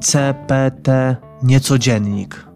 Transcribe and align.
CPT 0.00 1.16
Niecodziennik. 1.42 2.46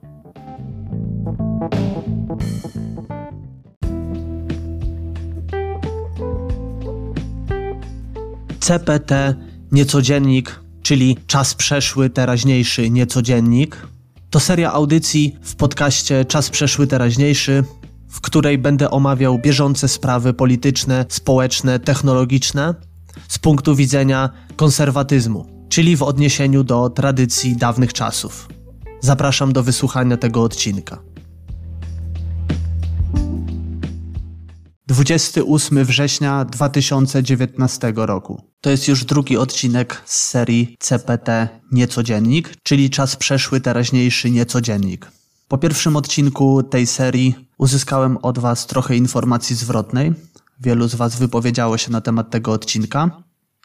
CPT 8.60 9.34
Niecodziennik, 9.72 10.60
czyli 10.82 11.16
czas 11.26 11.54
przeszły, 11.54 12.10
teraźniejszy 12.10 12.90
Niecodziennik, 12.90 13.86
to 14.30 14.40
seria 14.40 14.72
audycji 14.72 15.36
w 15.42 15.56
podcaście 15.56 16.24
Czas 16.24 16.50
przeszły, 16.50 16.86
teraźniejszy, 16.86 17.64
w 18.08 18.20
której 18.20 18.58
będę 18.58 18.90
omawiał 18.90 19.38
bieżące 19.38 19.88
sprawy 19.88 20.34
polityczne, 20.34 21.06
społeczne, 21.08 21.78
technologiczne 21.78 22.74
z 23.28 23.38
punktu 23.38 23.74
widzenia 23.76 24.30
konserwatyzmu, 24.56 25.61
czyli 25.72 25.96
w 25.96 26.02
odniesieniu 26.02 26.64
do 26.64 26.90
tradycji 26.90 27.56
dawnych 27.56 27.92
czasów. 27.92 28.48
Zapraszam 29.00 29.52
do 29.52 29.62
wysłuchania 29.62 30.16
tego 30.16 30.42
odcinka. 30.42 31.02
28 34.86 35.84
września 35.84 36.44
2019 36.44 37.92
roku. 37.96 38.42
To 38.60 38.70
jest 38.70 38.88
już 38.88 39.04
drugi 39.04 39.36
odcinek 39.36 40.02
z 40.04 40.22
serii 40.22 40.76
CPT 40.80 41.48
Niecodziennik, 41.72 42.54
czyli 42.62 42.90
czas 42.90 43.16
przeszły, 43.16 43.60
teraźniejszy 43.60 44.30
Niecodziennik. 44.30 45.10
Po 45.48 45.58
pierwszym 45.58 45.96
odcinku 45.96 46.62
tej 46.62 46.86
serii 46.86 47.34
uzyskałem 47.58 48.16
od 48.16 48.38
Was 48.38 48.66
trochę 48.66 48.96
informacji 48.96 49.56
zwrotnej. 49.56 50.12
Wielu 50.60 50.88
z 50.88 50.94
Was 50.94 51.16
wypowiedziało 51.16 51.78
się 51.78 51.90
na 51.90 52.00
temat 52.00 52.30
tego 52.30 52.52
odcinka. 52.52 53.22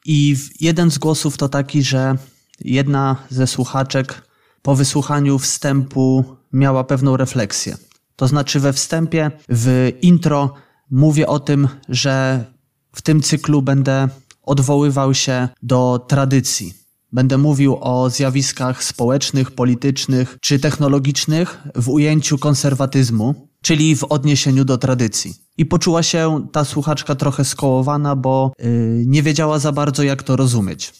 I 0.09 0.35
jeden 0.59 0.91
z 0.91 0.97
głosów 0.97 1.37
to 1.37 1.49
taki, 1.49 1.83
że 1.83 2.15
jedna 2.59 3.15
ze 3.29 3.47
słuchaczek 3.47 4.21
po 4.61 4.75
wysłuchaniu 4.75 5.39
wstępu 5.39 6.25
miała 6.53 6.83
pewną 6.83 7.17
refleksję. 7.17 7.77
To 8.15 8.27
znaczy 8.27 8.59
we 8.59 8.73
wstępie, 8.73 9.31
w 9.49 9.91
intro 10.01 10.53
mówię 10.91 11.27
o 11.27 11.39
tym, 11.39 11.67
że 11.89 12.45
w 12.91 13.01
tym 13.01 13.21
cyklu 13.21 13.61
będę 13.61 14.07
odwoływał 14.43 15.13
się 15.13 15.49
do 15.63 16.05
tradycji. 16.07 16.73
Będę 17.11 17.37
mówił 17.37 17.77
o 17.81 18.09
zjawiskach 18.09 18.83
społecznych, 18.83 19.51
politycznych 19.51 20.37
czy 20.41 20.59
technologicznych 20.59 21.63
w 21.75 21.89
ujęciu 21.89 22.37
konserwatyzmu, 22.37 23.46
czyli 23.67 23.95
w 23.95 24.03
odniesieniu 24.03 24.65
do 24.65 24.77
tradycji. 24.77 25.33
I 25.57 25.65
poczuła 25.65 26.03
się 26.03 26.47
ta 26.51 26.65
słuchaczka 26.65 27.15
trochę 27.15 27.45
skołowana, 27.45 28.15
bo 28.15 28.51
yy, 28.59 29.03
nie 29.05 29.23
wiedziała 29.23 29.59
za 29.59 29.71
bardzo, 29.71 30.03
jak 30.03 30.23
to 30.23 30.35
rozumieć. 30.35 30.93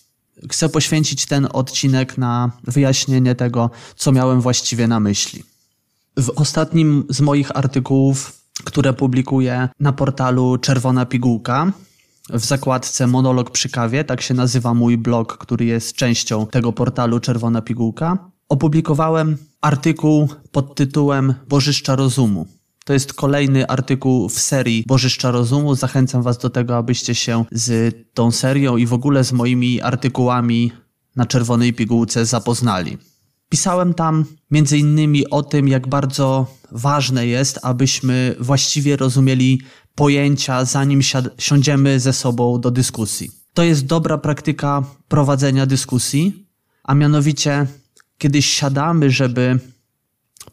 Chcę 0.52 0.70
poświęcić 0.70 1.26
ten 1.26 1.48
odcinek 1.54 2.18
na 2.18 2.52
wyjaśnienie 2.64 3.36
tego, 3.36 3.70
co 3.96 4.12
miałem 4.12 4.42
właściwie 4.42 4.88
na 4.88 5.00
myśli. 5.00 5.44
W 6.18 6.30
ostatnim 6.30 7.06
z 7.10 7.22
moich 7.22 7.58
artykułów 7.58 8.38
które 8.64 8.94
publikuję 8.94 9.70
na 9.80 9.94
portalu 9.94 10.58
Czerwona 10.58 11.06
Pigułka. 11.06 11.72
W 12.30 12.46
zakładce 12.46 13.08
Monolog 13.08 13.52
przy 13.52 13.70
kawie, 13.70 14.04
tak 14.04 14.22
się 14.22 14.34
nazywa 14.34 14.74
mój 14.74 14.98
blog, 14.98 15.38
który 15.38 15.66
jest 15.66 15.96
częścią 15.96 16.48
tego 16.48 16.74
portalu 16.74 17.20
Czerwona 17.20 17.62
Pigułka. 17.62 18.18
Opublikowałem 18.50 19.38
artykuł 19.62 20.30
pod 20.52 20.76
tytułem 20.76 21.34
Bożyszcza 21.50 21.96
Rozumu. 21.96 22.57
To 22.88 22.94
jest 22.94 23.14
kolejny 23.14 23.68
artykuł 23.68 24.30
w 24.30 24.40
serii 24.40 24.84
Bożyszcza 24.88 25.32
Rozumu. 25.32 25.76
Zachęcam 25.76 26.22
Was 26.22 26.38
do 26.38 26.50
tego, 26.50 26.78
abyście 26.78 27.16
się 27.16 27.46
z 27.52 27.96
tą 28.14 28.32
serią 28.32 28.78
i 28.78 28.86
w 28.86 28.94
ogóle 28.94 29.24
z 29.24 29.32
moimi 29.32 29.82
artykułami 29.82 30.72
na 31.16 31.26
Czerwonej 31.26 31.74
Pigułce 31.74 32.26
zapoznali. 32.26 32.98
Pisałem 33.50 33.94
tam 33.94 34.26
między 34.52 34.78
innymi 34.78 35.30
o 35.30 35.44
tym, 35.44 35.68
jak 35.68 35.88
bardzo 35.88 36.56
ważne 36.72 37.28
jest, 37.28 37.60
abyśmy 37.62 38.36
właściwie 38.40 38.98
rozumieli 38.98 39.62
pojęcia, 39.96 40.66
zanim 40.66 41.02
siądziemy 41.38 42.00
ze 42.00 42.14
sobą 42.14 42.62
do 42.62 42.72
dyskusji. 42.72 43.32
To 43.54 43.64
jest 43.64 43.86
dobra 43.86 44.18
praktyka 44.18 44.84
prowadzenia 45.08 45.66
dyskusji, 45.66 46.48
a 46.84 46.96
mianowicie, 46.96 47.68
kiedy 48.18 48.42
siadamy, 48.42 49.10
żeby 49.12 49.60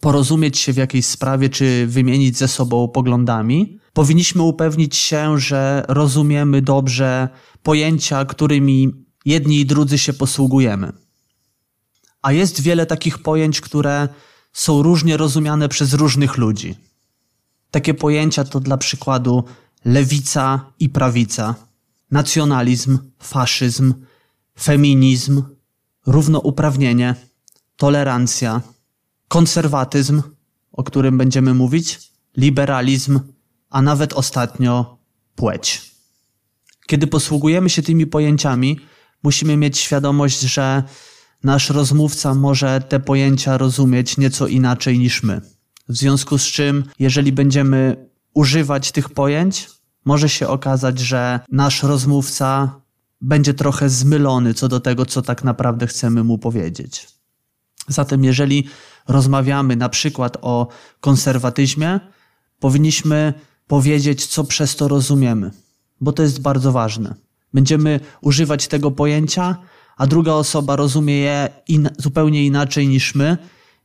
porozumieć 0.01 0.59
się 0.59 0.73
w 0.73 0.77
jakiejś 0.77 1.07
sprawie 1.07 1.49
czy 1.49 1.87
wymienić 1.87 2.39
ze 2.39 2.49
sobą 2.49 2.89
poglądami, 2.89 3.79
powinniśmy 3.93 4.43
upewnić 4.43 4.97
się, 4.97 5.39
że 5.39 5.85
rozumiemy 5.89 6.63
dobrze 6.63 7.29
pojęcia, 7.63 8.25
którymi 8.25 8.93
jedni 9.25 9.61
i 9.61 9.67
drudzy 9.67 9.99
się 9.99 10.13
posługujemy. 10.13 10.93
A 12.23 12.33
jest 12.33 12.61
wiele 12.61 12.87
takich 12.87 13.19
pojęć, 13.19 13.61
które 13.61 14.09
są 14.53 14.83
różnie 14.83 15.17
rozumiane 15.17 15.69
przez 15.69 15.93
różnych 15.93 16.37
ludzi. 16.37 16.75
Takie 17.71 17.95
pojęcia 17.95 18.45
to 18.45 18.61
dla 18.61 18.77
przykładu 18.77 19.45
lewica 19.85 20.73
i 20.81 20.89
prawica, 20.89 21.55
nacjonalizm, 22.11 22.99
faszyzm, 23.19 23.95
feminizm, 24.61 25.43
równouprawnienie, 26.07 27.15
tolerancja, 27.77 28.61
konserwatyzm, 29.35 30.23
o 30.73 30.83
którym 30.85 31.19
będziemy 31.19 31.55
mówić, 31.55 32.01
liberalizm, 32.37 33.21
a 33.71 33.83
nawet 33.83 34.13
ostatnio 34.13 34.99
płeć. 35.35 35.91
Kiedy 36.87 37.07
posługujemy 37.07 37.71
się 37.71 37.83
tymi 37.83 38.07
pojęciami, 38.07 38.81
musimy 39.23 39.57
mieć 39.57 39.79
świadomość, 39.79 40.41
że 40.41 40.83
nasz 41.45 41.71
rozmówca 41.71 42.35
może 42.35 42.81
te 42.81 43.01
pojęcia 43.01 43.59
rozumieć 43.59 44.17
nieco 44.17 44.47
inaczej 44.47 44.99
niż 44.99 45.23
my. 45.23 45.41
W 45.89 45.97
związku 45.97 46.39
z 46.39 46.45
czym, 46.45 46.85
jeżeli 46.99 47.33
będziemy 47.33 48.09
używać 48.35 48.93
tych 48.93 49.09
pojęć, 49.11 49.71
może 50.05 50.29
się 50.29 50.49
okazać, 50.49 50.99
że 50.99 51.41
nasz 51.53 51.83
rozmówca 51.83 52.81
będzie 53.21 53.55
trochę 53.55 53.89
zmylony 53.89 54.55
co 54.55 54.69
do 54.69 54.81
tego, 54.81 55.07
co 55.07 55.23
tak 55.23 55.45
naprawdę 55.45 55.87
chcemy 55.87 56.25
mu 56.25 56.39
powiedzieć. 56.39 57.15
Zatem, 57.89 58.25
jeżeli 58.25 58.69
rozmawiamy 59.09 59.77
na 59.77 59.89
przykład 59.89 60.37
o 60.43 60.69
konserwatyzmie, 61.01 62.01
powinniśmy 62.61 63.35
powiedzieć, 63.67 64.27
co 64.27 64.45
przez 64.45 64.77
to 64.77 64.89
rozumiemy, 64.89 65.51
bo 66.01 66.13
to 66.13 66.23
jest 66.23 66.43
bardzo 66.43 66.73
ważne. 66.73 67.15
Będziemy 67.55 68.01
używać 68.21 68.69
tego 68.69 68.91
pojęcia, 68.91 69.57
a 69.97 70.07
druga 70.07 70.33
osoba 70.33 70.77
rozumie 70.77 71.19
je 71.19 71.49
in, 71.69 71.91
zupełnie 71.99 72.47
inaczej 72.47 72.89
niż 72.89 73.15
my, 73.15 73.37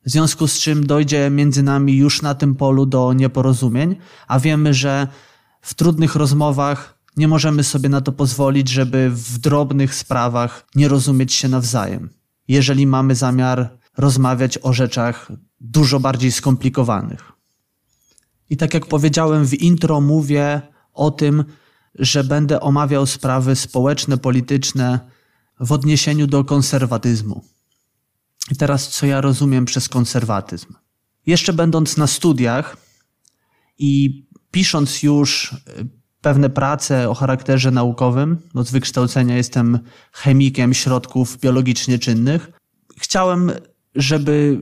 w 0.05 0.09
związku 0.09 0.47
z 0.47 0.59
czym 0.59 0.87
dojdzie 0.87 1.29
między 1.29 1.63
nami 1.63 1.97
już 1.97 2.21
na 2.21 2.35
tym 2.35 2.55
polu 2.55 2.85
do 2.85 3.13
nieporozumień, 3.13 3.95
a 4.27 4.39
wiemy, 4.39 4.73
że 4.73 5.07
w 5.61 5.73
trudnych 5.73 6.15
rozmowach 6.15 6.99
nie 7.17 7.27
możemy 7.27 7.63
sobie 7.63 7.89
na 7.89 8.01
to 8.01 8.11
pozwolić, 8.11 8.69
żeby 8.69 9.09
w 9.09 9.37
drobnych 9.37 9.95
sprawach 9.95 10.65
nie 10.75 10.87
rozumieć 10.87 11.33
się 11.33 11.49
nawzajem. 11.49 12.09
Jeżeli 12.47 12.87
mamy 12.87 13.15
zamiar 13.15 13.78
rozmawiać 13.97 14.57
o 14.57 14.73
rzeczach 14.73 15.31
dużo 15.59 15.99
bardziej 15.99 16.31
skomplikowanych. 16.31 17.31
I 18.49 18.57
tak 18.57 18.73
jak 18.73 18.85
powiedziałem 18.85 19.45
w 19.45 19.53
intro, 19.53 20.01
mówię 20.01 20.61
o 20.93 21.11
tym, 21.11 21.43
że 21.95 22.23
będę 22.23 22.59
omawiał 22.59 23.05
sprawy 23.05 23.55
społeczne, 23.55 24.17
polityczne, 24.17 24.99
w 25.59 25.71
odniesieniu 25.71 26.27
do 26.27 26.43
konserwatyzmu. 26.43 27.43
I 28.51 28.55
teraz, 28.55 28.89
co 28.89 29.05
ja 29.05 29.21
rozumiem 29.21 29.65
przez 29.65 29.89
konserwatyzm? 29.89 30.73
Jeszcze 31.25 31.53
będąc 31.53 31.97
na 31.97 32.07
studiach 32.07 32.77
i 33.77 34.23
pisząc 34.51 35.03
już 35.03 35.53
e, 35.53 35.57
pewne 36.21 36.49
prace 36.49 37.09
o 37.09 37.13
charakterze 37.13 37.71
naukowym, 37.71 38.37
bo 38.53 38.63
z 38.63 38.71
wykształcenia 38.71 39.37
jestem 39.37 39.79
chemikiem 40.11 40.73
środków 40.73 41.39
biologicznie 41.39 41.99
czynnych, 41.99 42.51
chciałem, 42.97 43.51
żeby 43.95 44.61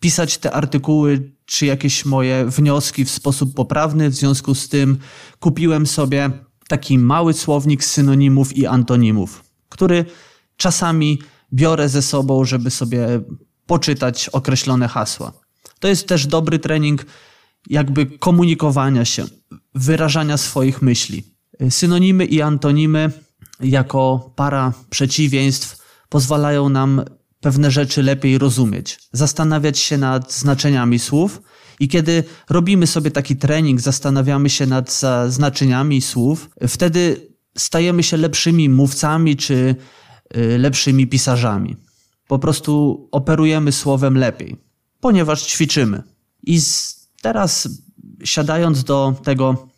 pisać 0.00 0.38
te 0.38 0.52
artykuły 0.52 1.32
czy 1.46 1.66
jakieś 1.66 2.04
moje 2.04 2.46
wnioski 2.46 3.04
w 3.04 3.10
sposób 3.10 3.54
poprawny. 3.54 4.10
W 4.10 4.14
związku 4.14 4.54
z 4.54 4.68
tym 4.68 4.98
kupiłem 5.40 5.86
sobie 5.86 6.30
taki 6.68 6.98
mały 6.98 7.32
słownik 7.32 7.84
synonimów 7.84 8.56
i 8.56 8.66
antonimów 8.66 9.44
który 9.74 10.04
czasami 10.56 11.18
biorę 11.52 11.88
ze 11.88 12.02
sobą, 12.02 12.44
żeby 12.44 12.70
sobie 12.70 13.20
poczytać 13.66 14.28
określone 14.28 14.88
hasła. 14.88 15.32
To 15.80 15.88
jest 15.88 16.08
też 16.08 16.26
dobry 16.26 16.58
trening 16.58 17.06
jakby 17.70 18.06
komunikowania 18.06 19.04
się, 19.04 19.24
wyrażania 19.74 20.36
swoich 20.36 20.82
myśli. 20.82 21.24
Synonimy 21.70 22.24
i 22.24 22.42
antonimy 22.42 23.12
jako 23.60 24.32
para 24.36 24.72
przeciwieństw 24.90 25.84
pozwalają 26.08 26.68
nam 26.68 27.02
pewne 27.44 27.70
rzeczy 27.70 28.02
lepiej 28.02 28.38
rozumieć, 28.38 28.98
zastanawiać 29.12 29.78
się 29.78 29.98
nad 29.98 30.32
znaczeniami 30.32 30.98
słów 30.98 31.42
i 31.80 31.88
kiedy 31.88 32.24
robimy 32.50 32.86
sobie 32.86 33.10
taki 33.10 33.36
trening, 33.36 33.80
zastanawiamy 33.80 34.50
się 34.50 34.66
nad 34.66 35.00
znaczeniami 35.28 36.02
słów, 36.02 36.50
wtedy 36.68 37.28
stajemy 37.58 38.02
się 38.02 38.16
lepszymi 38.16 38.68
mówcami 38.68 39.36
czy 39.36 39.76
y, 40.36 40.58
lepszymi 40.58 41.06
pisarzami. 41.06 41.76
po 42.28 42.38
prostu 42.38 43.08
operujemy 43.12 43.72
słowem 43.72 44.18
lepiej, 44.18 44.56
ponieważ 45.00 45.42
ćwiczymy. 45.42 46.02
I 46.42 46.60
teraz 47.22 47.68
siadając 48.24 48.84
do 48.84 49.14
tego 49.24 49.68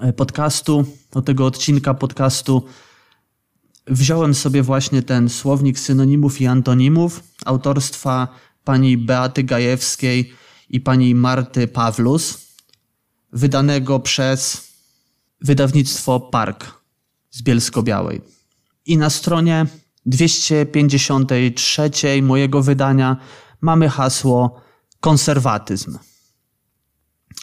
e, 0.00 0.12
podcastu, 0.12 0.84
do 1.12 1.22
tego 1.22 1.46
odcinka 1.46 1.94
podcastu, 1.94 2.62
wziąłem 3.90 4.34
sobie 4.34 4.62
właśnie 4.62 5.02
ten 5.02 5.28
słownik 5.28 5.78
synonimów 5.78 6.40
i 6.40 6.46
antonimów 6.46 7.22
autorstwa 7.44 8.28
pani 8.64 8.98
Beaty 8.98 9.42
Gajewskiej 9.44 10.32
i 10.68 10.80
pani 10.80 11.14
Marty 11.14 11.68
Pawlus, 11.68 12.38
wydanego 13.32 14.00
przez 14.00 14.68
wydawnictwo 15.40 16.20
Park 16.20 16.80
z 17.30 17.42
Bielsko-Białej. 17.42 18.20
I 18.86 18.96
na 18.96 19.10
stronie 19.10 19.66
253 20.06 21.90
mojego 22.22 22.62
wydania 22.62 23.16
mamy 23.60 23.88
hasło 23.88 24.60
konserwatyzm. 25.00 25.98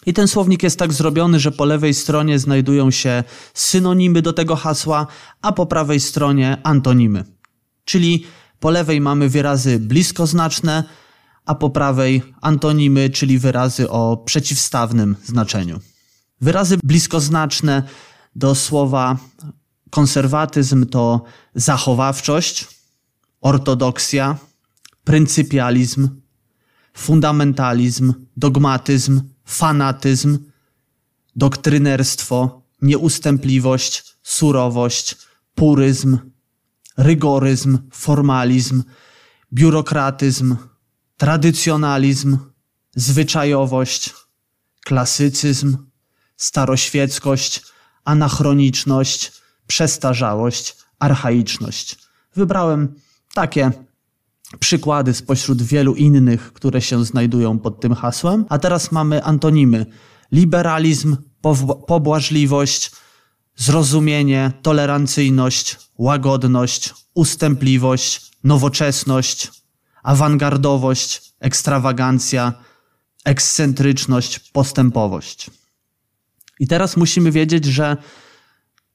I 0.06 0.12
ten 0.12 0.28
słownik 0.28 0.62
jest 0.62 0.78
tak 0.78 0.92
zrobiony, 0.92 1.40
że 1.40 1.52
po 1.52 1.64
lewej 1.64 1.94
stronie 1.94 2.38
znajdują 2.38 2.90
się 2.90 3.24
synonimy 3.54 4.22
do 4.22 4.32
tego 4.32 4.56
hasła, 4.56 5.06
a 5.42 5.52
po 5.52 5.66
prawej 5.66 6.00
stronie 6.00 6.58
antonimy. 6.62 7.24
Czyli 7.84 8.24
po 8.60 8.70
lewej 8.70 9.00
mamy 9.00 9.28
wyrazy 9.28 9.78
bliskoznaczne, 9.78 10.84
a 11.46 11.54
po 11.54 11.70
prawej 11.70 12.22
antonimy, 12.40 13.10
czyli 13.10 13.38
wyrazy 13.38 13.90
o 13.90 14.16
przeciwstawnym 14.16 15.16
znaczeniu. 15.24 15.80
Wyrazy 16.40 16.78
bliskoznaczne 16.84 17.82
do 18.36 18.54
słowa 18.54 19.16
konserwatyzm 19.90 20.86
to 20.86 21.22
zachowawczość, 21.54 22.68
ortodoksja, 23.40 24.36
pryncypializm, 25.04 26.08
fundamentalizm, 26.94 28.12
dogmatyzm, 28.36 29.20
fanatyzm, 29.48 30.38
doktrynerstwo, 31.36 32.62
nieustępliwość, 32.82 34.04
surowość, 34.22 35.16
puryzm, 35.54 36.18
rygoryzm, 36.96 37.78
formalizm, 37.92 38.82
biurokratyzm, 39.52 40.56
tradycjonalizm, 41.16 42.38
zwyczajowość, 42.96 44.14
klasycyzm, 44.84 45.76
staroświeckość, 46.36 47.62
anachroniczność, 48.04 49.32
przestarzałość, 49.66 50.76
archaiczność. 50.98 51.96
Wybrałem 52.34 52.94
takie 53.34 53.87
przykłady 54.60 55.14
spośród 55.14 55.62
wielu 55.62 55.94
innych, 55.94 56.52
które 56.52 56.80
się 56.80 57.04
znajdują 57.04 57.58
pod 57.58 57.80
tym 57.80 57.94
hasłem. 57.94 58.44
A 58.48 58.58
teraz 58.58 58.92
mamy 58.92 59.24
antonimy: 59.24 59.86
liberalizm, 60.32 61.16
pobłażliwość, 61.86 62.90
zrozumienie, 63.56 64.52
tolerancyjność, 64.62 65.76
łagodność, 65.98 66.94
ustępliwość, 67.14 68.30
nowoczesność, 68.44 69.50
awangardowość, 70.02 71.32
ekstrawagancja, 71.40 72.52
ekscentryczność, 73.24 74.38
postępowość. 74.38 75.50
I 76.60 76.66
teraz 76.66 76.96
musimy 76.96 77.32
wiedzieć, 77.32 77.64
że 77.64 77.96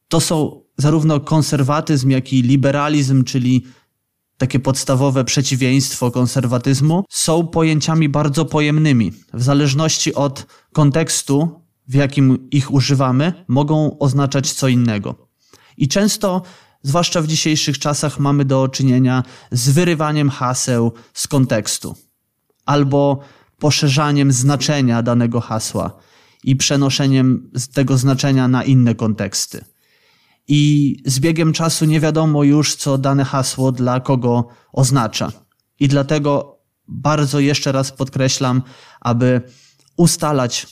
to 0.08 0.20
są 0.20 0.62
zarówno 0.78 1.20
konserwatyzm, 1.20 2.10
jak 2.10 2.34
i 2.34 2.42
liberalizm, 2.42 3.24
czyli 3.24 3.66
takie 4.38 4.60
podstawowe 4.60 5.24
przeciwieństwo 5.24 6.12
konserwatyzmu, 6.12 7.06
są 7.10 7.48
pojęciami 7.48 8.10
bardzo 8.10 8.46
pojemnymi. 8.46 9.12
W 9.34 9.44
zależności 9.44 10.14
od 10.14 10.46
kontekstu, 10.74 11.62
w 11.88 11.94
jakim 11.94 12.50
ich 12.52 12.74
używamy, 12.74 13.46
mogą 13.48 14.00
oznaczać 14.00 14.52
co 14.52 14.68
innego. 14.68 15.28
I 15.78 15.88
często, 15.88 16.42
zwłaszcza 16.82 17.22
w 17.22 17.28
dzisiejszych 17.28 17.80
czasach, 17.80 18.20
mamy 18.20 18.46
do 18.46 18.68
czynienia 18.68 19.24
z 19.52 19.70
wyrywaniem 19.70 20.30
haseł 20.30 20.92
z 21.14 21.28
kontekstu 21.28 21.96
albo 22.66 23.20
poszerzaniem 23.60 24.32
znaczenia 24.32 25.02
danego 25.02 25.42
hasła 25.42 25.98
i 26.44 26.56
przenoszeniem 26.56 27.52
tego 27.74 27.98
znaczenia 27.98 28.48
na 28.48 28.64
inne 28.64 28.96
konteksty 28.96 29.73
i 30.48 30.96
z 31.06 31.20
biegiem 31.20 31.54
czasu 31.54 31.86
nie 31.86 32.00
wiadomo 32.00 32.44
już, 32.44 32.76
co 32.76 32.98
dane 32.98 33.26
hasło 33.26 33.72
dla 33.72 34.00
kogo 34.00 34.48
oznacza. 34.74 35.32
I 35.80 35.88
dlatego 35.88 36.60
bardzo 36.88 37.40
jeszcze 37.40 37.72
raz 37.72 37.92
podkreślam, 37.92 38.62
aby 39.02 39.42
ustalać 39.98 40.68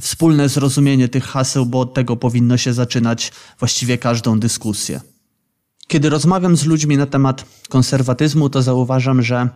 wspólne 0.00 0.48
zrozumienie 0.48 1.08
tych 1.08 1.24
haseł, 1.24 1.66
bo 1.66 1.80
od 1.80 1.94
tego 1.94 2.16
powinno 2.16 2.56
się 2.56 2.72
zaczynać 2.72 3.32
właściwie 3.58 3.98
każdą 3.98 4.40
dyskusję. 4.40 5.00
Kiedy 5.88 6.08
rozmawiam 6.08 6.56
z 6.56 6.64
ludźmi 6.64 6.96
na 6.96 7.06
temat 7.06 7.44
konserwatyzmu, 7.68 8.50
to 8.50 8.62
zauważam, 8.62 9.22
że 9.22 9.48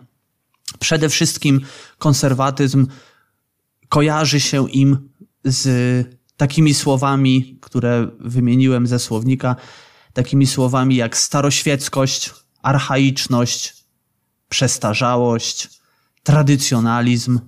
przede 0.78 1.08
wszystkim 1.08 1.60
konserwatyzm 1.98 2.86
kojarzy 3.88 4.40
się 4.40 4.70
im 4.70 5.08
z 5.44 6.19
takimi 6.40 6.74
słowami, 6.74 7.58
które 7.60 8.08
wymieniłem 8.20 8.86
ze 8.86 8.98
słownika, 8.98 9.56
takimi 10.12 10.46
słowami 10.46 10.96
jak 10.96 11.16
staroświeckość, 11.16 12.34
archaiczność, 12.62 13.76
przestarzałość, 14.48 15.68
tradycjonalizm, 16.22 17.40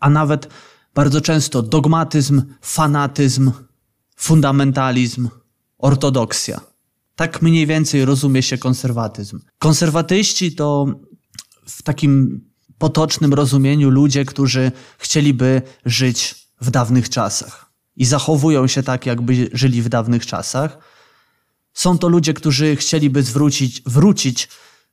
a 0.00 0.10
nawet 0.10 0.48
bardzo 0.94 1.20
często 1.20 1.62
dogmatyzm, 1.62 2.42
fanatyzm, 2.60 3.52
fundamentalizm, 4.16 5.28
ortodoksja. 5.78 6.60
Tak 7.16 7.42
mniej 7.42 7.66
więcej 7.66 8.04
rozumie 8.04 8.42
się 8.42 8.58
konserwatyzm. 8.58 9.40
Konserwatyści 9.58 10.54
to 10.54 10.86
w 11.66 11.82
takim 11.82 12.40
potocznym 12.78 13.34
rozumieniu 13.34 13.90
ludzie, 13.90 14.24
którzy 14.24 14.72
chcieliby 14.98 15.62
żyć 15.84 16.34
w 16.60 16.70
dawnych 16.70 17.08
czasach 17.08 17.61
i 17.96 18.04
zachowują 18.04 18.66
się 18.66 18.82
tak, 18.82 19.06
jakby 19.06 19.50
żyli 19.52 19.82
w 19.82 19.88
dawnych 19.88 20.26
czasach. 20.26 20.78
Są 21.74 21.98
to 21.98 22.08
ludzie, 22.08 22.34
którzy 22.34 22.76
chcieliby 22.76 23.22
zwrócić, 23.22 23.82
wrócić 23.86 24.48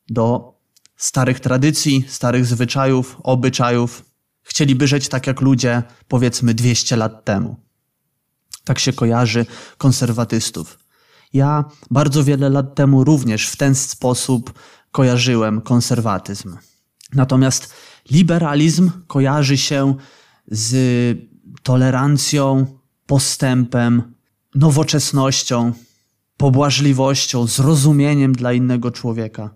do 0.09 0.53
starych 0.97 1.39
tradycji, 1.39 2.05
starych 2.07 2.45
zwyczajów, 2.45 3.17
obyczajów. 3.23 4.05
Chcieliby 4.41 4.87
żyć 4.87 5.09
tak 5.09 5.27
jak 5.27 5.41
ludzie, 5.41 5.83
powiedzmy, 6.07 6.53
200 6.53 6.95
lat 6.95 7.25
temu. 7.25 7.55
Tak 8.63 8.79
się 8.79 8.93
kojarzy 8.93 9.45
konserwatystów. 9.77 10.79
Ja 11.33 11.65
bardzo 11.91 12.23
wiele 12.23 12.49
lat 12.49 12.75
temu 12.75 13.03
również 13.03 13.47
w 13.47 13.55
ten 13.55 13.75
sposób 13.75 14.53
kojarzyłem 14.91 15.61
konserwatyzm. 15.61 16.57
Natomiast 17.13 17.73
liberalizm 18.11 18.91
kojarzy 19.07 19.57
się 19.57 19.95
z 20.47 21.17
tolerancją, 21.63 22.78
postępem, 23.09 24.01
nowoczesnością, 24.55 25.73
pobłażliwością, 26.37 27.47
zrozumieniem 27.47 28.33
dla 28.33 28.53
innego 28.53 28.91
człowieka. 28.91 29.49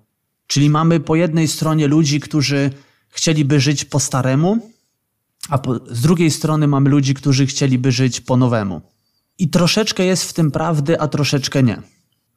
Czyli 0.47 0.69
mamy 0.69 0.99
po 0.99 1.15
jednej 1.15 1.47
stronie 1.47 1.87
ludzi, 1.87 2.19
którzy 2.19 2.71
chcieliby 3.09 3.59
żyć 3.59 3.85
po 3.85 3.99
staremu, 3.99 4.71
a 5.49 5.57
po, 5.57 5.75
z 5.91 6.01
drugiej 6.01 6.31
strony 6.31 6.67
mamy 6.67 6.89
ludzi, 6.89 7.13
którzy 7.13 7.45
chcieliby 7.45 7.91
żyć 7.91 8.21
po 8.21 8.37
nowemu. 8.37 8.81
I 9.39 9.49
troszeczkę 9.49 10.05
jest 10.05 10.23
w 10.23 10.33
tym 10.33 10.51
prawdy, 10.51 10.99
a 10.99 11.07
troszeczkę 11.07 11.63
nie. 11.63 11.81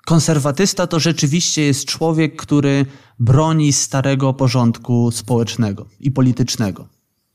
Konserwatysta 0.07 0.87
to 0.87 1.01
rzeczywiście 1.01 1.63
jest 1.63 1.85
człowiek, 1.85 2.37
który 2.37 2.87
broni 3.19 3.73
starego 3.73 4.35
porządku 4.35 5.11
społecznego 5.11 5.87
i 6.01 6.11
politycznego. 6.11 6.89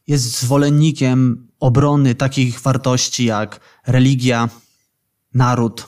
Jest 0.07 0.39
zwolennikiem 0.39 1.47
obrony 1.61 2.15
takich 2.15 2.59
wartości 2.59 3.25
jak 3.25 3.59
religia, 3.87 4.49
naród, 5.33 5.87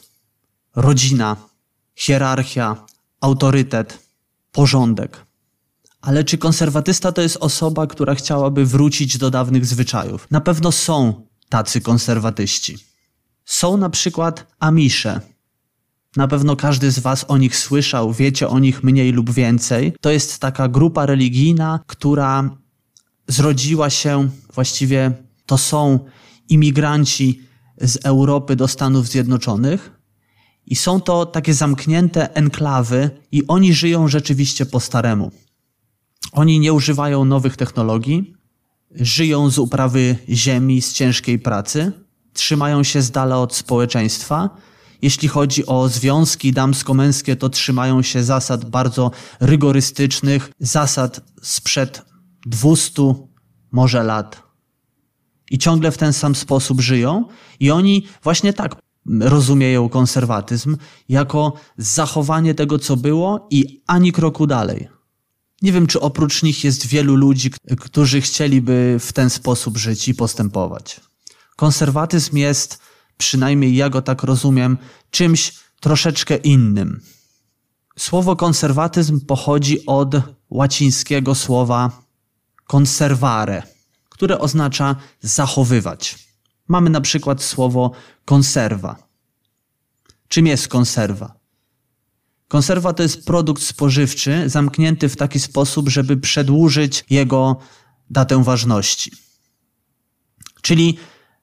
rodzina, 0.76 1.38
hierarchia, 1.96 2.86
autorytet, 3.22 4.00
porządek. 4.52 5.26
Ale 6.02 6.24
czy 6.24 6.38
konserwatysta 6.38 7.12
to 7.12 7.22
jest 7.22 7.38
osoba, 7.40 7.88
która 7.88 8.16
chciałaby 8.16 8.66
wrócić 8.66 9.18
do 9.18 9.32
dawnych 9.32 9.66
zwyczajów? 9.66 10.28
Na 10.32 10.42
pewno 10.42 10.72
są 10.72 11.28
tacy 11.50 11.82
konserwatyści. 11.82 12.78
Są 13.46 13.78
na 13.78 13.90
przykład 13.90 14.48
Amisze. 14.60 15.22
Na 16.16 16.28
pewno 16.28 16.56
każdy 16.56 16.92
z 16.92 17.00
Was 17.00 17.26
o 17.28 17.38
nich 17.38 17.58
słyszał, 17.58 18.14
wiecie 18.14 18.48
o 18.48 18.60
nich 18.60 18.84
mniej 18.84 19.12
lub 19.12 19.32
więcej. 19.32 19.94
To 20.02 20.12
jest 20.12 20.40
taka 20.40 20.68
grupa 20.68 21.06
religijna, 21.06 21.80
która 21.88 22.50
zrodziła 23.28 23.90
się 23.90 24.30
właściwie 24.54 25.12
to 25.46 25.58
są 25.58 26.00
imigranci 26.50 27.42
z 27.82 28.06
Europy 28.06 28.56
do 28.56 28.68
Stanów 28.68 29.08
Zjednoczonych. 29.08 29.92
I 30.66 30.76
są 30.76 31.02
to 31.02 31.26
takie 31.26 31.54
zamknięte 31.54 32.36
enklawy, 32.36 33.10
i 33.32 33.48
oni 33.48 33.74
żyją 33.74 34.08
rzeczywiście 34.08 34.66
po 34.66 34.80
staremu. 34.80 35.32
Oni 36.32 36.60
nie 36.60 36.74
używają 36.74 37.26
nowych 37.26 37.58
technologii, 37.58 38.34
żyją 38.96 39.50
z 39.50 39.58
uprawy 39.60 40.16
ziemi, 40.30 40.82
z 40.82 40.94
ciężkiej 40.94 41.40
pracy, 41.40 41.92
trzymają 42.34 42.84
się 42.84 43.02
z 43.02 43.12
dala 43.12 43.38
od 43.40 43.56
społeczeństwa. 43.56 44.50
Jeśli 45.02 45.28
chodzi 45.28 45.66
o 45.66 45.90
związki 45.90 46.54
damsko-męskie, 46.54 47.36
to 47.36 47.50
trzymają 47.50 48.02
się 48.02 48.24
zasad 48.24 48.66
bardzo 48.66 49.12
rygorystycznych, 49.40 50.52
zasad 50.60 51.22
sprzed 51.42 52.02
200 52.46 53.02
może 53.72 54.04
lat. 54.04 54.43
I 55.52 55.58
ciągle 55.58 55.92
w 55.92 55.98
ten 55.98 56.14
sam 56.14 56.36
sposób 56.36 56.82
żyją, 56.82 57.26
i 57.60 57.72
oni 57.72 58.08
właśnie 58.24 58.54
tak 58.54 58.76
rozumieją 59.20 59.90
konserwatyzm 59.90 60.78
jako 61.10 61.54
zachowanie 61.78 62.56
tego, 62.56 62.80
co 62.80 62.98
było, 62.98 63.48
i 63.52 63.84
ani 63.88 64.12
kroku 64.12 64.48
dalej. 64.48 64.88
Nie 65.62 65.72
wiem, 65.72 65.88
czy 65.88 66.00
oprócz 66.00 66.44
nich 66.44 66.64
jest 66.64 66.88
wielu 66.88 67.16
ludzi, 67.16 67.52
którzy 67.80 68.22
chcieliby 68.22 68.98
w 69.00 69.14
ten 69.14 69.30
sposób 69.30 69.78
żyć 69.78 70.08
i 70.08 70.16
postępować. 70.16 71.02
Konserwatyzm 71.56 72.38
jest, 72.38 72.80
przynajmniej 73.18 73.76
ja 73.76 73.90
go 73.90 74.02
tak 74.02 74.24
rozumiem, 74.24 74.78
czymś 75.12 75.54
troszeczkę 75.80 76.36
innym. 76.36 77.02
Słowo 77.98 78.36
konserwatyzm 78.36 79.26
pochodzi 79.26 79.86
od 79.86 80.16
łacińskiego 80.50 81.36
słowa 81.36 81.92
conservare, 82.74 83.64
które 84.14 84.40
oznacza 84.40 84.96
zachowywać. 85.22 86.28
Mamy 86.68 86.90
na 86.90 87.02
przykład 87.02 87.44
słowo 87.44 87.92
konserwa. 88.26 89.08
Czym 90.28 90.48
jest 90.48 90.68
konserwa? 90.68 91.34
Konserwa 92.48 92.94
to 92.94 93.04
jest 93.04 93.26
produkt 93.26 93.64
spożywczy 93.64 94.50
zamknięty 94.50 95.10
w 95.10 95.16
taki 95.16 95.40
sposób, 95.40 95.90
żeby 95.90 96.18
przedłużyć 96.18 97.06
jego 97.10 97.58
datę 98.10 98.44
ważności. 98.44 99.12
Czyli 100.62 100.98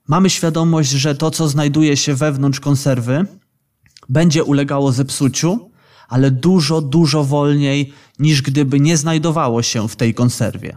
mamy 0.09 0.31
świadomość, 0.31 0.91
że 0.91 1.15
to, 1.15 1.31
co 1.31 1.49
znajduje 1.49 1.97
się 1.97 2.15
wewnątrz 2.15 2.61
konserwy, 2.61 3.27
będzie 4.09 4.45
ulegało 4.45 4.93
zepsuciu, 4.93 5.71
ale 6.09 6.31
dużo, 6.31 6.81
dużo 6.81 7.25
wolniej 7.25 7.93
niż 8.19 8.43
gdyby 8.43 8.81
nie 8.81 8.97
znajdowało 8.97 9.63
się 9.63 9.89
w 9.89 9.97
tej 9.97 10.15
konserwie. 10.15 10.77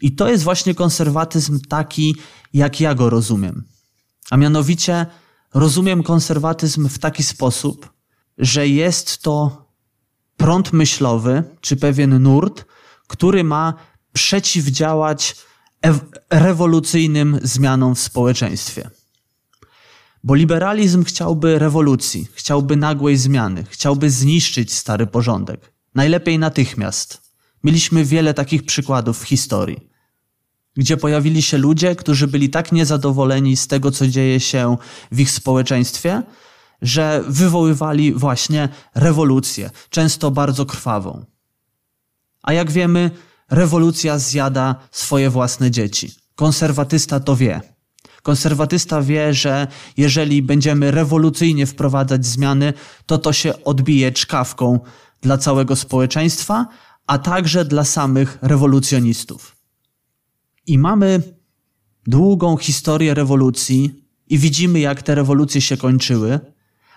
I 0.00 0.12
to 0.12 0.28
jest 0.28 0.44
właśnie 0.44 0.74
konserwatyzm 0.74 1.60
taki, 1.68 2.16
jak 2.52 2.80
ja 2.80 2.94
go 2.94 3.10
rozumiem. 3.10 3.64
A 4.30 4.36
mianowicie 4.36 5.06
rozumiem 5.54 6.02
konserwatyzm 6.02 6.88
w 6.88 6.98
taki 6.98 7.22
sposób, 7.22 7.92
że 8.38 8.68
jest 8.68 9.22
to 9.22 9.66
prąd 10.36 10.72
myślowy, 10.72 11.42
czy 11.60 11.76
pewien 11.76 12.22
nurt, 12.22 12.64
który 13.06 13.44
ma 13.44 13.74
przeciwdziałać 14.12 15.36
rewolucyjnym 16.30 17.40
zmianom 17.42 17.94
w 17.94 18.00
społeczeństwie. 18.00 18.90
Bo 20.24 20.34
liberalizm 20.34 21.04
chciałby 21.04 21.58
rewolucji, 21.58 22.28
chciałby 22.32 22.76
nagłej 22.76 23.16
zmiany, 23.16 23.64
chciałby 23.68 24.10
zniszczyć 24.10 24.72
stary 24.72 25.06
porządek. 25.06 25.72
Najlepiej 25.94 26.38
natychmiast. 26.38 27.22
Mieliśmy 27.64 28.04
wiele 28.04 28.34
takich 28.34 28.64
przykładów 28.64 29.20
w 29.20 29.24
historii 29.24 29.89
gdzie 30.76 30.96
pojawili 30.96 31.42
się 31.42 31.58
ludzie, 31.58 31.96
którzy 31.96 32.26
byli 32.26 32.50
tak 32.50 32.72
niezadowoleni 32.72 33.56
z 33.56 33.66
tego, 33.66 33.90
co 33.90 34.06
dzieje 34.06 34.40
się 34.40 34.76
w 35.12 35.20
ich 35.20 35.30
społeczeństwie, 35.30 36.22
że 36.82 37.24
wywoływali 37.28 38.12
właśnie 38.12 38.68
rewolucję, 38.94 39.70
często 39.90 40.30
bardzo 40.30 40.66
krwawą. 40.66 41.24
A 42.42 42.52
jak 42.52 42.70
wiemy, 42.70 43.10
rewolucja 43.50 44.18
zjada 44.18 44.74
swoje 44.90 45.30
własne 45.30 45.70
dzieci. 45.70 46.14
Konserwatysta 46.34 47.20
to 47.20 47.36
wie. 47.36 47.60
Konserwatysta 48.22 49.02
wie, 49.02 49.34
że 49.34 49.66
jeżeli 49.96 50.42
będziemy 50.42 50.90
rewolucyjnie 50.90 51.66
wprowadzać 51.66 52.26
zmiany, 52.26 52.72
to 53.06 53.18
to 53.18 53.32
się 53.32 53.64
odbije 53.64 54.12
czkawką 54.12 54.80
dla 55.22 55.38
całego 55.38 55.76
społeczeństwa, 55.76 56.66
a 57.06 57.18
także 57.18 57.64
dla 57.64 57.84
samych 57.84 58.38
rewolucjonistów. 58.42 59.59
I 60.66 60.78
mamy 60.78 61.22
długą 62.06 62.56
historię 62.56 63.14
rewolucji 63.14 64.04
i 64.28 64.38
widzimy, 64.38 64.80
jak 64.80 65.02
te 65.02 65.14
rewolucje 65.14 65.60
się 65.60 65.76
kończyły, 65.76 66.40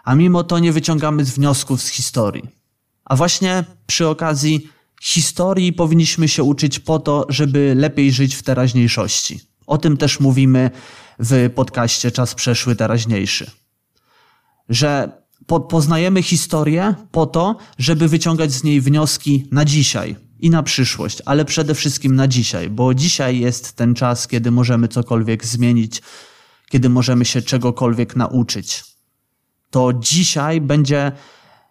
a 0.04 0.16
mimo 0.16 0.44
to 0.44 0.60
nie 0.60 0.72
wyciągamy 0.72 1.24
wniosków 1.24 1.82
z 1.82 1.88
historii. 1.88 2.50
A 3.06 3.16
właśnie 3.16 3.64
przy 3.88 4.08
okazji 4.08 4.70
historii 5.02 5.74
powinniśmy 5.74 6.28
się 6.28 6.44
uczyć 6.44 6.80
po 6.80 7.00
to, 7.00 7.26
żeby 7.30 7.74
lepiej 7.78 8.12
żyć 8.12 8.36
w 8.36 8.44
teraźniejszości. 8.44 9.40
O 9.68 9.78
tym 9.78 9.98
też 9.98 10.20
mówimy 10.20 10.72
w 11.20 11.50
podcaście 11.56 12.12
Czas 12.12 12.36
przeszły, 12.36 12.76
teraźniejszy. 12.76 13.52
Że 14.70 15.12
po, 15.48 15.60
poznajemy 15.60 16.24
historię 16.24 16.96
po 17.12 17.26
to, 17.26 17.58
żeby 17.78 18.08
wyciągać 18.08 18.52
z 18.52 18.64
niej 18.64 18.82
wnioski 18.82 19.48
na 19.52 19.66
dzisiaj, 19.66 20.16
i 20.44 20.50
na 20.50 20.64
przyszłość, 20.64 21.22
ale 21.26 21.46
przede 21.46 21.76
wszystkim 21.76 22.16
na 22.16 22.28
dzisiaj, 22.28 22.70
bo 22.70 22.94
dzisiaj 22.94 23.40
jest 23.40 23.74
ten 23.74 23.96
czas, 23.96 24.28
kiedy 24.28 24.52
możemy 24.52 24.88
cokolwiek 24.88 25.46
zmienić, 25.46 26.02
kiedy 26.70 26.90
możemy 26.90 27.26
się 27.26 27.42
czegokolwiek 27.42 28.16
nauczyć. 28.16 28.84
To 29.70 29.94
dzisiaj 29.94 30.62
będzie 30.62 31.12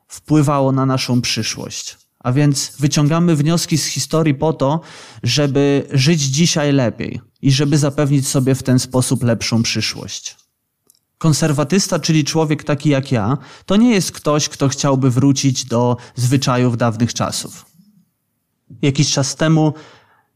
wpływało 0.09 0.73
na 0.73 0.87
naszą 0.87 1.21
przyszłość. 1.21 1.99
A 2.21 2.33
więc 2.33 2.73
wyciągamy 2.79 3.37
wnioski 3.37 3.79
z 3.79 3.87
historii 3.87 4.35
po 4.35 4.53
to, 4.53 4.81
żeby 5.23 5.87
żyć 5.93 6.21
dzisiaj 6.21 6.73
lepiej 6.73 7.21
i 7.43 7.53
żeby 7.53 7.79
zapewnić 7.79 8.29
sobie 8.29 8.55
w 8.55 8.63
ten 8.63 8.79
sposób 8.79 9.23
lepszą 9.23 9.63
przyszłość. 9.63 10.37
Konserwatysta, 11.19 11.99
czyli 11.99 12.25
człowiek 12.25 12.65
taki 12.65 12.89
jak 12.89 13.13
ja, 13.13 13.39
to 13.67 13.77
nie 13.77 13.91
jest 13.91 14.13
ktoś, 14.13 14.49
kto 14.49 14.69
chciałby 14.69 15.11
wrócić 15.11 15.65
do 15.65 15.97
zwyczajów 16.17 16.77
dawnych 16.77 17.15
czasów 17.15 17.72
jakiś 18.83 19.13
czas 19.13 19.37
temu 19.37 19.75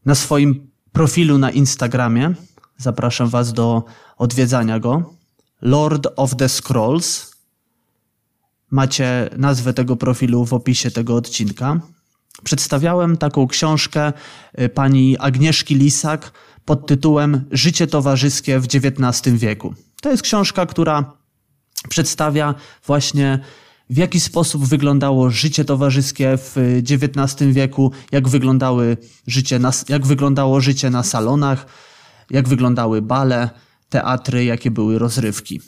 na 0.05 0.15
swoim 0.15 0.67
profilu 0.91 1.37
na 1.37 1.51
Instagramie, 1.51 2.33
zapraszam 2.77 3.29
Was 3.29 3.53
do 3.53 3.83
odwiedzania 4.17 4.79
go, 4.79 5.13
Lord 5.61 6.07
of 6.15 6.35
the 6.35 6.49
Scrolls. 6.49 7.37
Macie 8.71 9.29
nazwę 9.37 9.73
tego 9.73 9.95
profilu 9.95 10.45
w 10.45 10.53
opisie 10.53 10.91
tego 10.91 11.15
odcinka. 11.15 11.79
Przedstawiałem 12.43 13.17
taką 13.17 13.47
książkę 13.47 14.13
y, 14.59 14.69
pani 14.69 15.17
Agnieszki 15.17 15.75
Lisak 15.75 16.31
pod 16.65 16.87
tytułem 16.87 17.45
Życie 17.51 17.87
towarzyskie 17.87 18.59
w 18.59 18.65
XIX 18.65 19.35
wieku. 19.35 19.73
To 20.01 20.11
jest 20.11 20.23
książka, 20.23 20.65
która 20.65 21.13
przedstawia 21.89 22.55
właśnie 22.85 23.39
w 23.89 23.97
jaki 23.97 24.19
sposób 24.19 24.65
wyglądało 24.65 25.29
życie 25.29 25.65
towarzyskie 25.65 26.37
w 26.37 26.55
XIX 26.91 27.53
wieku, 27.53 27.91
jak, 28.11 28.27
wyglądały 28.27 28.97
życie 29.27 29.59
na, 29.59 29.71
jak 29.89 30.05
wyglądało 30.05 30.61
życie 30.61 30.89
na 30.89 31.03
salonach, 31.03 31.65
jak 32.29 32.47
wyglądały 32.47 33.01
bale, 33.01 33.49
teatry, 33.89 34.45
jakie 34.45 34.71
były 34.71 34.99
rozrywki. 34.99 35.61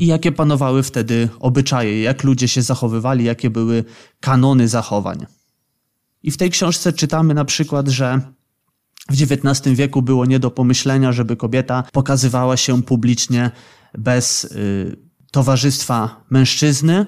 I 0.00 0.06
jakie 0.06 0.32
panowały 0.32 0.82
wtedy 0.82 1.28
obyczaje, 1.40 2.02
jak 2.02 2.24
ludzie 2.24 2.48
się 2.48 2.62
zachowywali, 2.62 3.24
jakie 3.24 3.50
były 3.50 3.84
kanony 4.20 4.68
zachowań. 4.68 5.26
I 6.22 6.30
w 6.30 6.36
tej 6.36 6.50
książce 6.50 6.92
czytamy 6.92 7.34
na 7.34 7.44
przykład, 7.44 7.88
że 7.88 8.20
w 9.10 9.22
XIX 9.22 9.76
wieku 9.76 10.02
było 10.02 10.26
nie 10.26 10.38
do 10.38 10.50
pomyślenia, 10.50 11.12
żeby 11.12 11.36
kobieta 11.36 11.84
pokazywała 11.92 12.56
się 12.56 12.82
publicznie 12.82 13.50
bez 13.98 14.44
y, 14.44 15.05
towarzystwa 15.36 16.24
mężczyzny, 16.30 17.06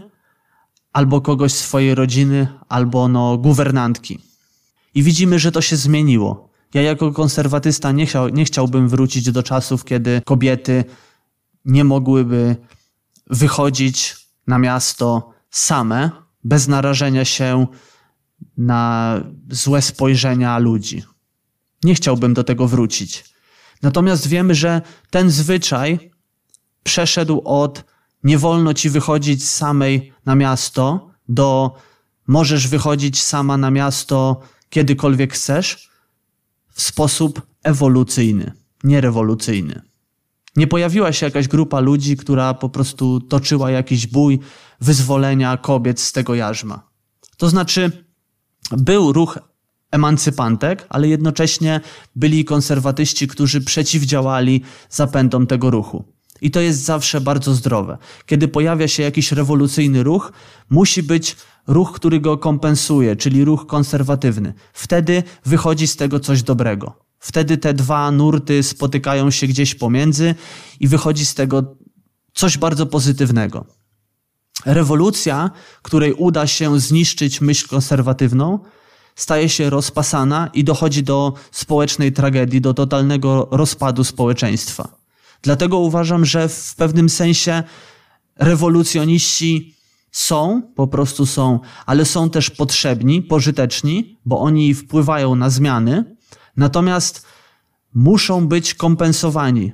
albo 0.92 1.20
kogoś 1.20 1.52
z 1.52 1.58
swojej 1.58 1.94
rodziny, 1.94 2.47
albo 2.68 3.08
no, 3.08 3.38
guwernantki. 3.38 4.18
I 4.94 5.02
widzimy, 5.02 5.38
że 5.38 5.52
to 5.52 5.61
się 5.61 5.76
zmieniło. 5.76 6.49
Ja 6.75 6.82
jako 6.82 7.12
konserwatysta 7.12 7.92
nie, 7.92 8.06
chciał, 8.06 8.28
nie 8.28 8.44
chciałbym 8.44 8.88
wrócić 8.88 9.32
do 9.32 9.42
czasów, 9.42 9.85
kiedy 9.85 10.23
kobiety 10.25 10.85
nie 11.64 11.85
mogłyby 11.85 12.56
wychodzić 13.26 14.16
na 14.47 14.58
miasto 14.58 15.32
same, 15.50 16.11
bez 16.44 16.68
narażenia 16.68 17.25
się 17.25 17.66
na 18.56 19.14
złe 19.50 19.82
spojrzenia 19.82 20.58
ludzi. 20.58 21.02
Nie 21.85 21.94
chciałbym 21.94 22.35
do 22.35 22.44
tego 22.44 22.68
wrócić. 22.68 23.25
Natomiast 23.82 24.26
wiemy, 24.26 24.54
że 24.54 24.82
ten 25.11 25.30
zwyczaj 25.30 26.11
przeszedł 26.82 27.42
od 27.44 27.85
nie 28.28 28.38
wolno 28.38 28.75
ci 28.75 28.90
wychodzić 28.90 29.49
samej 29.49 30.12
na 30.26 30.35
miasto, 30.35 31.11
do 31.28 31.75
możesz 32.26 32.68
wychodzić 32.68 33.23
sama 33.23 33.56
na 33.56 33.70
miasto 33.70 34.40
kiedykolwiek 34.70 35.32
chcesz, 35.32 35.90
w 36.68 36.82
sposób 36.82 37.42
ewolucyjny, 37.62 38.52
nie 38.85 39.00
rewolucyjny. 39.00 39.82
Nie 40.56 40.66
pojawiła 40.66 41.12
się 41.12 41.26
jakaś 41.26 41.49
grupa 41.49 41.80
ludzi, 41.80 42.16
która 42.16 42.54
po 42.54 42.68
prostu 42.68 43.20
toczyła 43.20 43.70
jakiś 43.70 44.06
bój 44.06 44.38
wyzwolenia 44.80 45.56
kobiet 45.56 46.00
z 46.00 46.12
tego 46.12 46.35
jarzma. 46.35 46.88
To 47.37 47.49
znaczy, 47.49 48.04
Był 48.70 49.12
ruch 49.12 49.38
emancypantek, 49.90 50.87
ale 50.88 51.08
jednocześnie 51.08 51.80
byli 52.16 52.44
konserwatyści, 52.44 53.28
którzy 53.28 53.61
przeciwdziałali 53.61 54.62
zapędom 54.90 55.47
tego 55.47 55.70
ruchu. 55.70 56.17
I 56.40 56.50
to 56.50 56.61
jest 56.61 56.85
zawsze 56.85 57.21
bardzo 57.21 57.54
zdrowe. 57.54 57.99
Kiedy 58.26 58.49
pojawia 58.49 58.88
się 58.88 59.02
jakiś 59.02 59.33
rewolucyjny 59.33 60.02
ruch, 60.02 60.33
musi 60.71 61.02
być 61.02 61.37
ruch, 61.66 61.92
który 61.92 62.21
go 62.21 62.38
kompensuje, 62.38 63.16
czyli 63.16 63.45
ruch 63.45 63.66
konserwatywny. 63.66 64.54
Wtedy 64.73 65.23
wychodzi 65.45 65.87
z 65.87 65.97
tego 65.97 66.21
coś 66.21 66.42
dobrego. 66.42 67.09
Wtedy 67.18 67.59
te 67.59 67.75
dwa 67.75 68.11
nurty 68.11 68.62
spotykają 68.62 69.30
się 69.30 69.47
gdzieś 69.47 69.75
pomiędzy 69.75 70.35
i 70.80 70.88
wychodzi 70.88 71.26
z 71.26 71.35
tego 71.35 71.76
coś 72.35 72.59
bardzo 72.59 72.87
pozytywnego. 72.87 73.64
Rewolucja, 74.66 75.50
której 75.83 76.12
uda 76.12 76.47
się 76.47 76.80
zniszczyć 76.80 77.40
myśl 77.40 77.68
konserwatywną, 77.68 78.59
staje 79.16 79.49
się 79.49 79.71
rozpasana 79.71 80.50
i 80.54 80.64
dochodzi 80.64 81.02
do 81.02 81.33
społecznej 81.52 82.12
tragedii, 82.12 82.61
do 82.61 82.75
totalnego 82.75 83.49
rozpadu 83.50 84.04
społeczeństwa. 84.04 84.98
Dlatego 85.42 85.78
uważam, 85.78 86.25
że 86.25 86.49
w 86.49 86.75
pewnym 86.76 87.09
sensie 87.09 87.62
rewolucjoniści 88.37 89.75
są, 90.11 90.62
po 90.75 90.87
prostu 90.87 91.26
są, 91.26 91.61
ale 91.87 92.04
są 92.04 92.30
też 92.30 92.50
potrzebni, 92.50 93.23
pożyteczni, 93.23 94.18
bo 94.25 94.40
oni 94.40 94.75
wpływają 94.75 95.35
na 95.35 95.50
zmiany, 95.50 96.16
natomiast 96.57 97.26
muszą 97.95 98.49
być 98.49 98.75
kompensowani. 98.75 99.73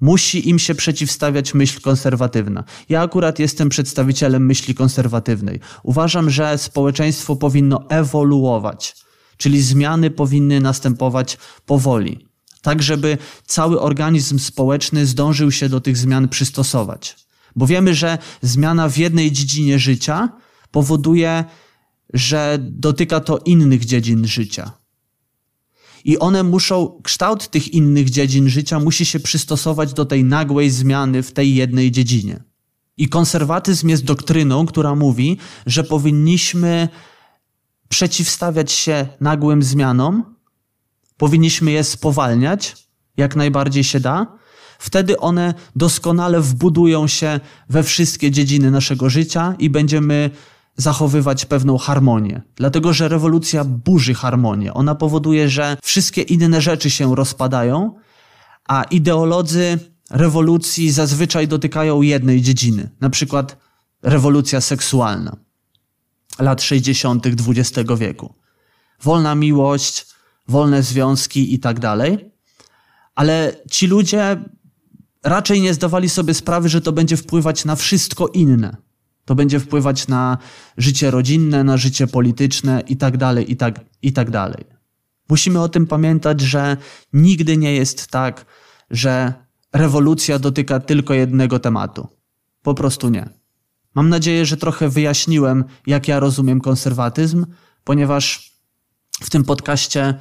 Musi 0.00 0.48
im 0.48 0.58
się 0.58 0.74
przeciwstawiać 0.74 1.54
myśl 1.54 1.80
konserwatywna. 1.80 2.64
Ja 2.88 3.02
akurat 3.02 3.38
jestem 3.38 3.68
przedstawicielem 3.68 4.46
myśli 4.46 4.74
konserwatywnej. 4.74 5.60
Uważam, 5.82 6.30
że 6.30 6.58
społeczeństwo 6.58 7.36
powinno 7.36 7.88
ewoluować, 7.88 8.96
czyli 9.36 9.62
zmiany 9.62 10.10
powinny 10.10 10.60
następować 10.60 11.38
powoli, 11.66 12.28
tak 12.64 12.82
żeby 12.82 13.18
cały 13.46 13.80
organizm 13.80 14.38
społeczny 14.38 15.06
zdążył 15.06 15.50
się 15.52 15.68
do 15.68 15.80
tych 15.80 15.96
zmian 15.96 16.28
przystosować. 16.28 17.16
Bo 17.56 17.66
wiemy, 17.66 17.94
że 17.94 18.18
zmiana 18.42 18.88
w 18.88 18.96
jednej 18.96 19.32
dziedzinie 19.32 19.78
życia 19.78 20.28
powoduje, 20.70 21.44
że 22.14 22.58
dotyka 22.60 23.20
to 23.20 23.38
innych 23.38 23.84
dziedzin 23.84 24.26
życia. 24.26 24.72
I 26.04 26.18
one 26.18 26.42
muszą, 26.42 27.00
kształt 27.02 27.48
tych 27.48 27.74
innych 27.74 28.10
dziedzin 28.10 28.48
życia 28.48 28.80
musi 28.80 29.04
się 29.04 29.20
przystosować 29.20 29.92
do 29.92 30.04
tej 30.04 30.24
nagłej 30.24 30.70
zmiany 30.70 31.22
w 31.22 31.32
tej 31.32 31.54
jednej 31.54 31.90
dziedzinie. 31.90 32.42
I 32.96 33.08
konserwatyzm 33.08 33.88
jest 33.88 34.04
doktryną, 34.04 34.66
która 34.66 34.94
mówi, 34.94 35.38
że 35.66 35.84
powinniśmy 35.84 36.88
przeciwstawiać 37.88 38.72
się 38.72 39.06
nagłym 39.20 39.62
zmianom, 39.62 40.34
powinniśmy 41.16 41.70
je 41.70 41.84
spowalniać, 41.84 42.76
jak 43.16 43.36
najbardziej 43.36 43.84
się 43.84 44.00
da, 44.00 44.26
Wtedy 44.78 45.18
one 45.18 45.54
doskonale 45.76 46.40
wbudują 46.40 47.06
się 47.06 47.40
we 47.68 47.82
wszystkie 47.82 48.30
dziedziny 48.30 48.70
naszego 48.70 49.10
życia 49.10 49.54
i 49.58 49.70
będziemy 49.70 50.30
zachowywać 50.76 51.44
pewną 51.44 51.78
harmonię. 51.78 52.42
Dlatego, 52.56 52.92
że 52.92 53.08
rewolucja 53.08 53.64
burzy 53.64 54.14
harmonię. 54.14 54.74
Ona 54.74 54.94
powoduje, 54.94 55.48
że 55.48 55.76
wszystkie 55.82 56.22
inne 56.22 56.60
rzeczy 56.60 56.90
się 56.90 57.14
rozpadają, 57.16 57.94
a 58.68 58.82
ideolodzy 58.82 59.78
rewolucji 60.10 60.90
zazwyczaj 60.90 61.48
dotykają 61.48 62.02
jednej 62.02 62.42
dziedziny, 62.42 62.90
na 63.00 63.10
przykład 63.10 63.56
rewolucja 64.02 64.60
seksualna 64.60 65.36
lat 66.38 66.62
60. 66.62 67.26
XX 67.26 67.90
wieku. 67.98 68.34
Wolna 69.02 69.34
miłość, 69.34 70.06
wolne 70.48 70.82
związki 70.82 71.54
i 71.54 71.58
tak 71.58 71.80
dalej. 71.80 72.30
Ale 73.14 73.56
ci 73.70 73.86
ludzie 73.86 74.44
raczej 75.22 75.60
nie 75.60 75.74
zdawali 75.74 76.08
sobie 76.08 76.34
sprawy, 76.34 76.68
że 76.68 76.80
to 76.80 76.92
będzie 76.92 77.16
wpływać 77.16 77.64
na 77.64 77.76
wszystko 77.76 78.28
inne. 78.28 78.76
To 79.24 79.34
będzie 79.34 79.60
wpływać 79.60 80.08
na 80.08 80.38
życie 80.76 81.10
rodzinne, 81.10 81.64
na 81.64 81.76
życie 81.76 82.06
polityczne 82.06 82.82
i 82.88 82.96
tak 82.96 83.16
dalej, 83.16 83.52
i 83.52 83.56
tak, 83.56 83.80
i 84.02 84.12
tak 84.12 84.30
dalej. 84.30 84.64
Musimy 85.28 85.60
o 85.60 85.68
tym 85.68 85.86
pamiętać, 85.86 86.40
że 86.40 86.76
nigdy 87.12 87.56
nie 87.56 87.74
jest 87.74 88.06
tak, 88.06 88.46
że 88.90 89.32
rewolucja 89.72 90.38
dotyka 90.38 90.80
tylko 90.80 91.14
jednego 91.14 91.58
tematu. 91.58 92.08
Po 92.62 92.74
prostu 92.74 93.08
nie. 93.08 93.28
Mam 93.94 94.08
nadzieję, 94.08 94.46
że 94.46 94.56
trochę 94.56 94.88
wyjaśniłem, 94.88 95.64
jak 95.86 96.08
ja 96.08 96.20
rozumiem 96.20 96.60
konserwatyzm, 96.60 97.46
ponieważ 97.84 98.52
w 99.20 99.30
tym 99.30 99.44
podcaście 99.44 100.14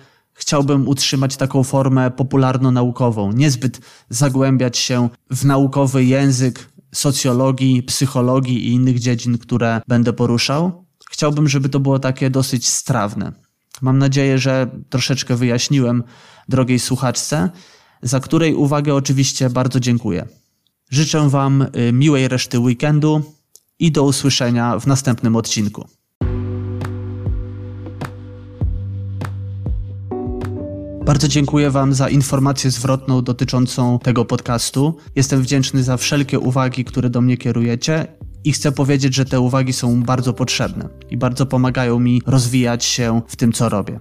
chciałbym 0.43 0.87
utrzymać 0.87 1.37
taką 1.37 1.63
formę 1.63 2.11
popularno-naukową, 2.11 3.33
niezbyt 3.33 3.81
zagłębiać 4.09 4.77
się 4.77 5.09
w 5.31 5.45
naukowy 5.45 6.05
język 6.05 6.69
socjologii, 6.93 7.83
psychologii 7.83 8.67
i 8.67 8.71
innych 8.71 8.99
dziedzin, 8.99 9.37
które 9.37 9.81
będę 9.87 10.13
poruszał. 10.13 10.85
Chciałbym, 11.11 11.49
żeby 11.49 11.69
to 11.69 11.79
było 11.79 11.99
takie 11.99 12.29
dosyć 12.29 12.67
strawne. 12.67 13.31
Mam 13.81 13.97
nadzieję, 13.97 14.37
że 14.37 14.67
troszeczkę 14.89 15.35
wyjaśniłem 15.35 16.03
drogiej 16.49 16.79
słuchaczce, 16.79 17.49
za 18.01 18.19
której 18.19 18.53
uwagę 18.53 18.95
oczywiście 18.95 19.49
bardzo 19.49 19.79
dziękuję. 19.79 20.27
Życzę 20.89 21.29
Wam 21.29 21.61
y, 21.61 21.93
miłej 21.93 22.27
reszty 22.27 22.59
weekendu 22.59 23.21
i 23.79 23.91
do 23.91 24.03
usłyszenia 24.03 24.79
w 24.79 24.87
następnym 24.87 25.35
odcinku. 25.35 25.87
Bardzo 31.05 31.27
dziękuję 31.27 31.71
Wam 31.71 31.93
za 31.93 32.09
informację 32.09 32.71
zwrotną 32.71 33.21
dotyczącą 33.21 33.99
tego 33.99 34.25
podcastu. 34.25 34.97
Jestem 35.15 35.41
wdzięczny 35.41 35.83
za 35.83 35.97
wszelkie 35.97 36.39
uwagi, 36.39 36.85
które 36.85 37.09
do 37.09 37.21
mnie 37.21 37.37
kierujecie 37.37 38.07
i 38.43 38.51
chcę 38.51 38.71
powiedzieć, 38.71 39.15
że 39.15 39.25
te 39.25 39.39
uwagi 39.39 39.73
są 39.73 40.03
bardzo 40.03 40.33
potrzebne 40.33 40.89
i 41.09 41.17
bardzo 41.17 41.45
pomagają 41.45 41.99
mi 41.99 42.21
rozwijać 42.25 42.85
się 42.85 43.21
w 43.27 43.35
tym, 43.35 43.53
co 43.53 43.69
robię. 43.69 43.99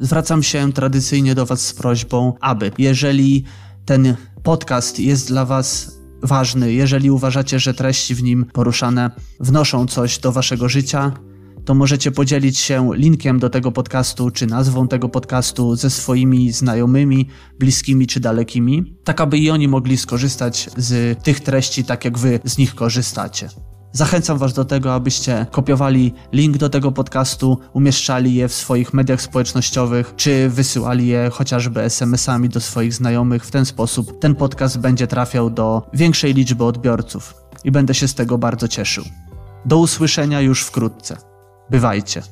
Zwracam 0.00 0.42
się 0.42 0.72
tradycyjnie 0.72 1.34
do 1.34 1.46
Was 1.46 1.66
z 1.66 1.72
prośbą, 1.72 2.32
aby 2.40 2.72
jeżeli 2.78 3.44
ten 3.84 4.16
podcast 4.42 5.00
jest 5.00 5.28
dla 5.28 5.44
Was 5.44 5.98
ważny, 6.22 6.72
jeżeli 6.72 7.10
uważacie, 7.10 7.58
że 7.58 7.74
treści 7.74 8.14
w 8.14 8.22
nim 8.22 8.46
poruszane 8.52 9.10
wnoszą 9.40 9.86
coś 9.86 10.18
do 10.18 10.32
Waszego 10.32 10.68
życia, 10.68 11.12
to 11.64 11.74
możecie 11.74 12.10
podzielić 12.10 12.58
się 12.58 12.90
linkiem 12.94 13.38
do 13.38 13.50
tego 13.50 13.72
podcastu, 13.72 14.30
czy 14.30 14.46
nazwą 14.46 14.88
tego 14.88 15.08
podcastu 15.08 15.76
ze 15.76 15.90
swoimi 15.90 16.52
znajomymi, 16.52 17.28
bliskimi 17.58 18.06
czy 18.06 18.20
dalekimi, 18.20 18.96
tak 19.04 19.20
aby 19.20 19.38
i 19.38 19.50
oni 19.50 19.68
mogli 19.68 19.96
skorzystać 19.96 20.70
z 20.76 21.22
tych 21.22 21.40
treści, 21.40 21.84
tak 21.84 22.04
jak 22.04 22.18
wy 22.18 22.40
z 22.44 22.58
nich 22.58 22.74
korzystacie. 22.74 23.48
Zachęcam 23.92 24.38
Was 24.38 24.52
do 24.52 24.64
tego, 24.64 24.94
abyście 24.94 25.46
kopiowali 25.50 26.12
link 26.32 26.56
do 26.56 26.68
tego 26.68 26.92
podcastu, 26.92 27.58
umieszczali 27.72 28.34
je 28.34 28.48
w 28.48 28.54
swoich 28.54 28.94
mediach 28.94 29.22
społecznościowych, 29.22 30.12
czy 30.16 30.48
wysyłali 30.48 31.06
je 31.06 31.30
chociażby 31.32 31.82
SMS-ami 31.82 32.48
do 32.48 32.60
swoich 32.60 32.94
znajomych. 32.94 33.46
W 33.46 33.50
ten 33.50 33.64
sposób 33.64 34.18
ten 34.20 34.34
podcast 34.34 34.78
będzie 34.78 35.06
trafiał 35.06 35.50
do 35.50 35.82
większej 35.92 36.34
liczby 36.34 36.64
odbiorców 36.64 37.34
i 37.64 37.70
będę 37.70 37.94
się 37.94 38.08
z 38.08 38.14
tego 38.14 38.38
bardzo 38.38 38.68
cieszył. 38.68 39.04
Do 39.66 39.78
usłyszenia 39.78 40.40
już 40.40 40.62
wkrótce. 40.62 41.33
Bywajcie. 41.70 42.22